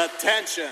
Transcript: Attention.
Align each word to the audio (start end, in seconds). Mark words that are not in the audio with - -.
Attention. 0.00 0.70